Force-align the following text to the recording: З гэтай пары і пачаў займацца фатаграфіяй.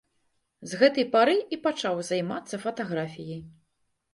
З 0.69 0.79
гэтай 0.83 1.05
пары 1.15 1.35
і 1.57 1.61
пачаў 1.67 2.01
займацца 2.09 2.61
фатаграфіяй. 2.65 3.41